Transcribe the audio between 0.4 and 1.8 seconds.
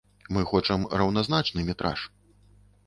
хочам раўназначны